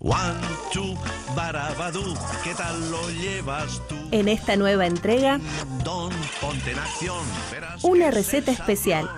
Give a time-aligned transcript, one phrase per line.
[0.00, 0.40] One,
[0.72, 0.94] two,
[1.34, 2.14] barabadú,
[2.44, 3.96] ¿qué tal lo llevas tú?
[4.12, 5.40] En esta nueva entrega,
[5.82, 7.24] Don, ponte en acción.
[7.50, 9.10] verás Una receta es especial.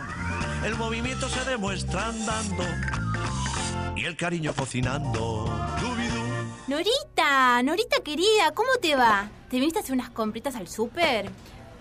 [0.65, 2.65] El movimiento se demuestra andando
[3.95, 5.55] y el cariño cocinando.
[5.83, 6.23] Dubidú.
[6.67, 9.29] Norita, Norita querida, ¿cómo te va?
[9.51, 11.31] ¿Te viniste a hacer unas compritas al súper?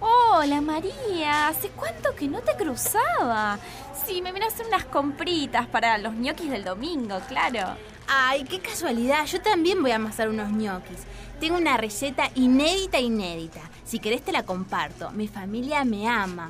[0.02, 3.60] Hola María, ¿hace cuánto que no te cruzaba?
[4.06, 7.76] Sí, me vine a hacer unas compritas para los ñoquis del domingo, claro.
[8.08, 11.00] Ay, qué casualidad, yo también voy a amasar unos ñoquis.
[11.40, 13.62] Tengo una receta inédita, inédita.
[13.86, 15.12] Si querés te la comparto.
[15.12, 16.50] Mi familia me ama.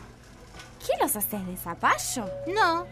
[0.79, 2.29] ¿Qué los haces de zapallo?
[2.47, 2.85] No,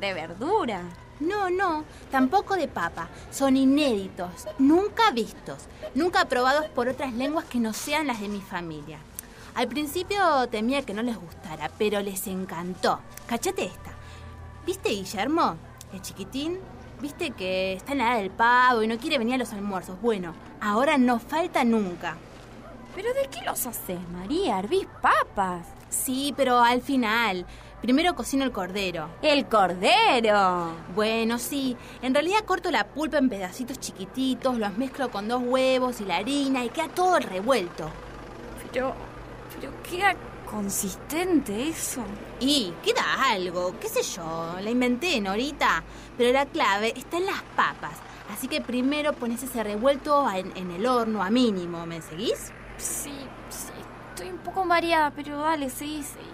[0.00, 0.82] De verdura.
[1.20, 3.08] no, no, tampoco de papa.
[3.32, 5.58] Son inéditos, nunca vistos,
[5.96, 8.98] nunca probados por otras lenguas que no sean las de mi familia.
[9.58, 13.00] Al principio temía que no les gustara, pero les encantó.
[13.26, 13.90] Cachate esta.
[14.64, 15.56] ¿Viste Guillermo?
[15.92, 16.60] El chiquitín.
[17.00, 20.00] ¿Viste que está en la edad del pavo y no quiere venir a los almuerzos?
[20.00, 22.16] Bueno, ahora no falta nunca.
[22.94, 24.60] ¿Pero de qué los haces, María?
[24.60, 25.66] ¿Hervís papas?
[25.88, 27.44] Sí, pero al final.
[27.82, 29.08] Primero cocino el cordero.
[29.22, 30.70] ¡El cordero!
[30.94, 31.76] Bueno, sí.
[32.00, 36.18] En realidad corto la pulpa en pedacitos chiquititos, los mezclo con dos huevos y la
[36.18, 37.90] harina y queda todo revuelto.
[38.72, 39.07] Pero...
[39.54, 40.14] pero queda
[40.50, 42.02] consistente eso.
[42.40, 45.82] Y queda algo, qué sé yo, la inventé, Norita.
[46.16, 47.98] Pero la clave está en las papas.
[48.32, 52.52] Así que primero pones ese revuelto en, en el horno a mínimo, ¿me seguís?
[52.76, 53.12] Sí,
[53.48, 53.72] sí,
[54.10, 56.26] estoy un poco mareada, pero dale, sí, sí.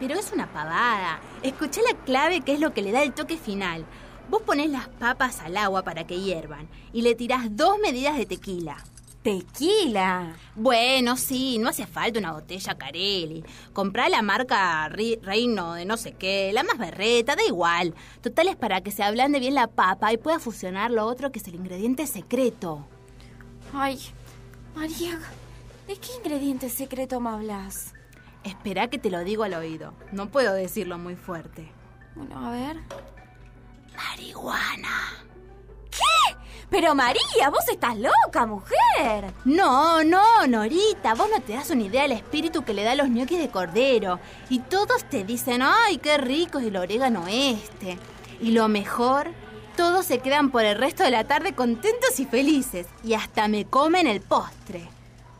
[0.00, 1.20] Pero es una pavada.
[1.42, 3.84] Escuchá la clave que es lo que le da el toque final.
[4.30, 8.26] Vos ponés las papas al agua para que hiervan y le tirás dos medidas de
[8.26, 8.76] tequila.
[9.24, 10.36] ¡Tequila!
[10.54, 13.42] Bueno, sí, no hace falta una botella Carelli.
[13.72, 17.94] Comprá la marca Reino de no sé qué, la más berreta, da igual.
[18.20, 21.38] Total es para que se ablande bien la papa y pueda fusionar lo otro que
[21.38, 22.86] es el ingrediente secreto.
[23.72, 23.98] Ay,
[24.74, 25.18] María,
[25.86, 27.94] ¿de qué ingrediente secreto me hablas?
[28.42, 29.94] Espera que te lo digo al oído.
[30.12, 31.72] No puedo decirlo muy fuerte.
[32.14, 32.76] Bueno, a ver.
[33.96, 35.24] Marihuana.
[36.70, 39.32] Pero María, vos estás loca, mujer.
[39.44, 42.96] No, no, Norita, vos no te das una idea del espíritu que le da a
[42.96, 44.20] los ñoquis de cordero.
[44.48, 47.98] Y todos te dicen, ay, qué rico es el orégano este.
[48.40, 49.30] Y lo mejor,
[49.76, 52.86] todos se quedan por el resto de la tarde contentos y felices.
[53.02, 54.88] Y hasta me comen el postre.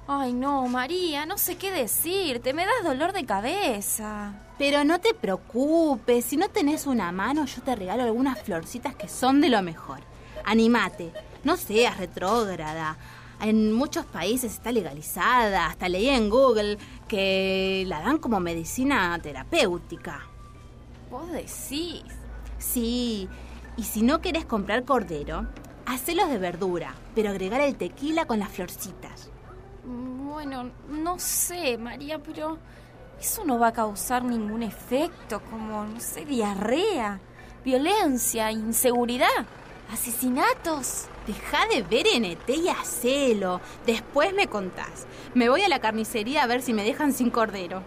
[0.06, 2.52] Ay, no, María, no sé qué decirte.
[2.52, 4.34] Me das dolor de cabeza.
[4.58, 9.08] Pero no te preocupes, si no tenés una mano, yo te regalo algunas florcitas que
[9.08, 10.00] son de lo mejor.
[10.44, 11.12] Animate,
[11.43, 12.97] no seas retrógrada.
[13.41, 16.78] En muchos países está legalizada, hasta leí en Google
[17.09, 20.22] que la dan como medicina terapéutica.
[21.10, 22.05] Vos decís.
[22.59, 23.28] Sí,
[23.77, 25.47] y si no querés comprar cordero,
[25.87, 29.31] hacelos de verdura, pero agregar el tequila con las florcitas.
[29.84, 32.59] Bueno, no sé, María, pero
[33.21, 37.21] eso no va a causar ningún efecto, como, no sé, diarrea,
[37.65, 39.47] violencia, inseguridad,
[39.92, 41.06] asesinatos.
[41.26, 43.60] Deja de ver NT y hacelo.
[43.86, 45.06] Después me contás.
[45.34, 47.82] Me voy a la carnicería a ver si me dejan sin cordero.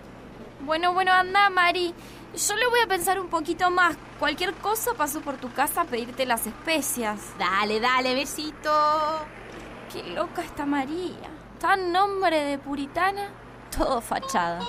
[0.61, 1.93] Bueno, bueno, anda, Mari.
[2.35, 3.95] Yo le voy a pensar un poquito más.
[4.19, 7.19] Cualquier cosa paso por tu casa a pedirte las especias.
[7.37, 8.71] Dale, dale, besito.
[9.91, 11.29] Qué loca está María.
[11.59, 13.29] Tan nombre de puritana,
[13.75, 14.59] todo fachada.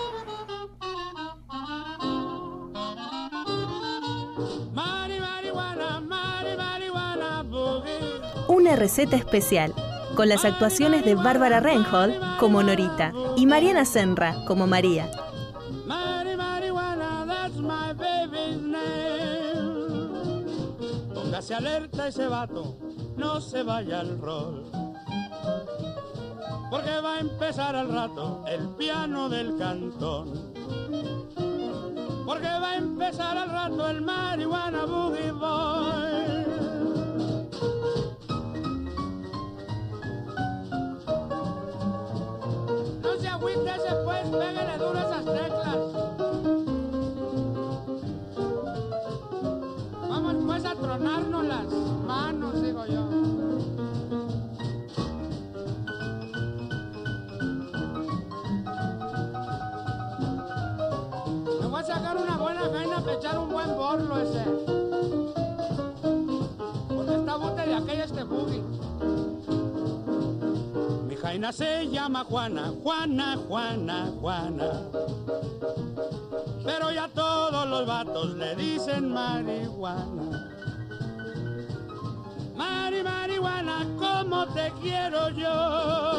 [8.68, 9.72] Una receta especial,
[10.14, 15.10] con las actuaciones de Bárbara Reinhold como Norita y Mariana Senra como María.
[21.14, 22.76] Póngase alerta ese vato,
[23.16, 24.64] no se vaya al rol.
[26.70, 30.52] Porque va a empezar al rato el piano del cantón.
[32.26, 35.32] Porque va a empezar al rato el marihuana boogie
[50.68, 51.66] a tronarnos las
[52.06, 53.06] manos, digo yo.
[61.60, 64.44] Me voy a sacar una buena jaina para echar un buen borlo ese.
[66.88, 68.62] Porque está bote de aquella este boogie.
[71.08, 74.70] Mi jaina se llama Juana, Juana, Juana, Juana.
[76.68, 80.50] Pero ya todos los vatos le dicen marihuana.
[82.54, 83.86] Mari, marihuana,
[84.52, 86.17] te quiero yo.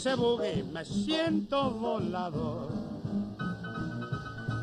[0.00, 2.70] Ese boogie me siento volador.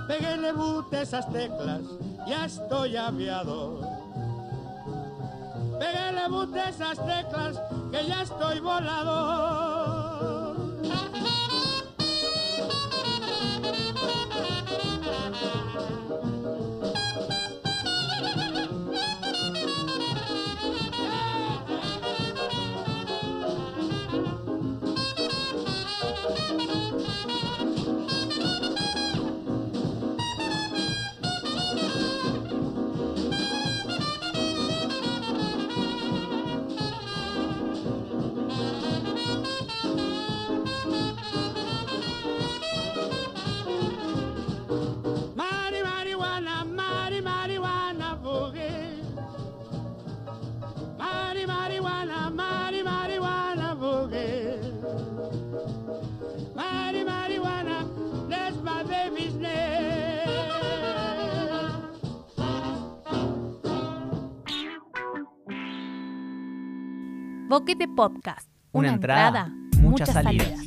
[0.08, 1.82] Péguele bute esas teclas,
[2.28, 3.86] ya estoy aviador.
[5.78, 7.62] Péguele bute esas teclas,
[7.92, 9.67] que ya estoy volador.
[52.08, 54.60] Marihuana, mari marihuana boogie.
[56.56, 57.78] Mari marihuana,
[58.30, 60.28] that's my baby's name.
[67.50, 68.48] Boquete Podcast.
[68.74, 69.48] Una entrada,
[69.80, 70.67] muchas salidas.